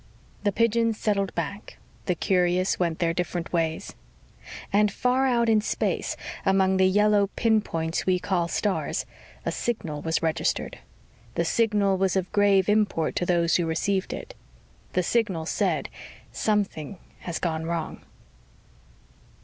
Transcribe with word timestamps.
The 0.43 0.51
pigeons 0.51 0.97
settled 0.97 1.31
back. 1.35 1.77
The 2.07 2.15
curious 2.15 2.79
went 2.79 2.97
their 2.97 3.13
different 3.13 3.53
ways. 3.53 3.93
And 4.73 4.91
far 4.91 5.27
out 5.27 5.47
in 5.47 5.61
space, 5.61 6.17
among 6.43 6.77
the 6.77 6.87
yellow 6.87 7.27
pinpoints 7.35 8.07
we 8.07 8.17
call 8.17 8.47
stars, 8.47 9.05
a 9.45 9.51
signal 9.51 10.01
was 10.01 10.23
registered. 10.23 10.79
The 11.35 11.45
signal 11.45 11.99
was 11.99 12.15
of 12.15 12.31
grave 12.31 12.67
import 12.67 13.15
to 13.17 13.27
those 13.27 13.57
who 13.57 13.67
received 13.67 14.11
it. 14.11 14.33
The 14.93 15.03
signal 15.03 15.45
said, 15.45 15.87
_Something 16.33 16.97
has 17.19 17.37
gone 17.37 17.67
wrong. 17.67 18.01